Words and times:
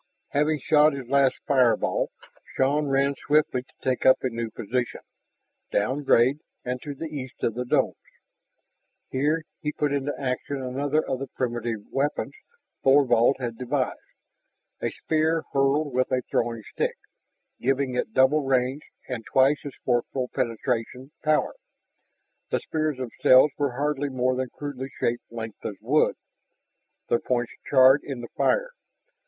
Having 0.29 0.61
shot 0.63 0.93
his 0.93 1.07
last 1.09 1.37
fireball, 1.45 2.09
Shann 2.57 2.87
ran 2.89 3.13
swiftly 3.27 3.61
to 3.61 3.73
take 3.83 4.03
up 4.03 4.17
a 4.23 4.29
new 4.31 4.49
position, 4.49 5.01
downgrade 5.71 6.39
and 6.65 6.81
to 6.81 6.95
the 6.95 7.05
east 7.05 7.43
of 7.43 7.53
the 7.53 7.65
domes. 7.65 7.97
Here 9.11 9.43
he 9.59 9.71
put 9.71 9.93
into 9.93 10.11
action 10.19 10.59
another 10.59 11.07
of 11.07 11.19
the 11.19 11.27
primitive 11.27 11.81
weapons 11.91 12.33
Thorvald 12.83 13.35
had 13.37 13.59
devised, 13.59 13.99
a 14.81 14.89
spear 14.89 15.43
hurled 15.53 15.93
with 15.93 16.11
a 16.11 16.23
throwing 16.31 16.63
stick, 16.73 16.97
giving 17.59 17.93
it 17.93 18.11
double 18.11 18.41
range 18.43 18.81
and 19.07 19.23
twice 19.31 19.63
as 19.65 19.73
forceful 19.85 20.29
penetration 20.33 21.11
power. 21.23 21.53
The 22.49 22.59
spears 22.59 22.97
themselves 22.97 23.53
were 23.55 23.73
hardly 23.77 24.09
more 24.09 24.35
than 24.35 24.49
crudely 24.49 24.89
shaped 24.99 25.25
lengths 25.31 25.63
of 25.63 25.77
wood, 25.79 26.15
their 27.07 27.19
points 27.19 27.51
charred 27.69 28.01
in 28.03 28.21
the 28.21 28.29
fire. 28.35 28.71